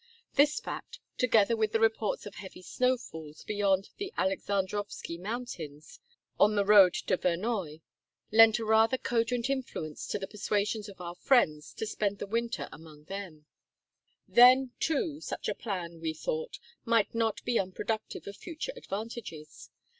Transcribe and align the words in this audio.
This 0.33 0.59
fact, 0.59 0.97
together 1.19 1.55
with 1.55 1.73
the 1.73 1.79
reports 1.79 2.25
of 2.25 2.33
heavy 2.33 2.63
snowfalls 2.63 3.43
beyond 3.43 3.91
the 3.97 4.11
Alexandrovski 4.17 5.19
mountains, 5.19 5.99
on 6.39 6.55
the 6.55 6.65
road 6.65 6.95
to 6.95 7.17
Vernoye, 7.17 7.81
lent 8.31 8.57
a 8.57 8.65
rather 8.65 8.97
cogent 8.97 9.47
influence 9.47 10.07
to 10.07 10.17
the 10.17 10.25
persuasions 10.25 10.89
of 10.89 10.99
our 10.99 11.13
friends 11.13 11.71
to 11.73 11.85
spend 11.85 12.17
the 12.17 12.25
winter 12.25 12.67
among 12.71 13.03
them. 13.03 13.45
A 13.45 13.45
RELIGIOUS 13.45 13.45
DRAMA 13.59 13.99
IN 13.99 14.33
SAMARKAND. 14.33 14.69
Then, 14.69 14.71
too, 14.79 15.21
such 15.21 15.47
a 15.47 15.53
plan, 15.53 15.99
we 15.99 16.15
thought, 16.15 16.57
might 16.83 17.13
not 17.13 17.45
be 17.45 17.59
unproductive 17.59 18.25
of 18.25 18.35
future 18.37 18.73
advantages. 18.75 19.69